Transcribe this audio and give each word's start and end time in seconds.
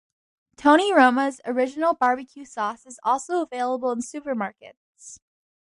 Tony 0.57 0.91
Roma's 0.91 1.39
original 1.45 1.93
barbecue 1.93 2.43
sauce 2.43 2.87
is 2.87 2.99
also 3.03 3.39
available 3.43 3.91
in 3.91 3.99
supermarkets. 3.99 5.19